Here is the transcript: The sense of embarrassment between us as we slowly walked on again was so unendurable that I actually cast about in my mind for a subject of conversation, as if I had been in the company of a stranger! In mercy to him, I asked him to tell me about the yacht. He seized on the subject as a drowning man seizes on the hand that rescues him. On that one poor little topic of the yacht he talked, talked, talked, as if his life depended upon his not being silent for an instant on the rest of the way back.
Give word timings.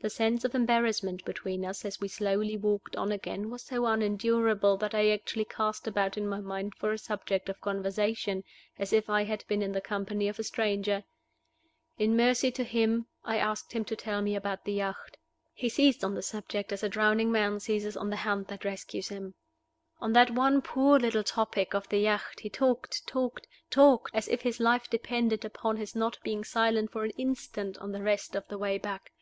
The 0.00 0.08
sense 0.10 0.44
of 0.44 0.54
embarrassment 0.56 1.24
between 1.24 1.64
us 1.64 1.84
as 1.84 2.00
we 2.00 2.08
slowly 2.08 2.56
walked 2.56 2.96
on 2.96 3.12
again 3.12 3.50
was 3.50 3.62
so 3.62 3.84
unendurable 3.84 4.76
that 4.78 4.94
I 4.94 5.10
actually 5.10 5.44
cast 5.44 5.86
about 5.86 6.16
in 6.16 6.26
my 6.26 6.40
mind 6.40 6.74
for 6.74 6.90
a 6.90 6.98
subject 6.98 7.48
of 7.50 7.60
conversation, 7.60 8.42
as 8.80 8.92
if 8.92 9.08
I 9.10 9.22
had 9.24 9.44
been 9.46 9.62
in 9.62 9.70
the 9.70 9.80
company 9.80 10.26
of 10.26 10.40
a 10.40 10.42
stranger! 10.42 11.04
In 11.98 12.16
mercy 12.16 12.50
to 12.50 12.64
him, 12.64 13.06
I 13.24 13.36
asked 13.36 13.74
him 13.74 13.84
to 13.84 13.94
tell 13.94 14.22
me 14.22 14.34
about 14.34 14.64
the 14.64 14.72
yacht. 14.72 15.18
He 15.52 15.68
seized 15.68 16.02
on 16.02 16.14
the 16.14 16.22
subject 16.22 16.72
as 16.72 16.82
a 16.82 16.88
drowning 16.88 17.30
man 17.30 17.60
seizes 17.60 17.96
on 17.96 18.10
the 18.10 18.16
hand 18.16 18.48
that 18.48 18.64
rescues 18.64 19.08
him. 19.08 19.34
On 20.00 20.12
that 20.14 20.30
one 20.32 20.62
poor 20.62 20.98
little 20.98 21.22
topic 21.22 21.74
of 21.74 21.88
the 21.90 21.98
yacht 22.00 22.40
he 22.40 22.50
talked, 22.50 23.06
talked, 23.06 23.46
talked, 23.70 24.12
as 24.16 24.26
if 24.28 24.42
his 24.42 24.58
life 24.58 24.88
depended 24.90 25.44
upon 25.44 25.76
his 25.76 25.94
not 25.94 26.18
being 26.24 26.42
silent 26.42 26.90
for 26.90 27.04
an 27.04 27.10
instant 27.12 27.78
on 27.78 27.92
the 27.92 28.02
rest 28.02 28.34
of 28.34 28.48
the 28.48 28.58
way 28.58 28.78
back. 28.78 29.12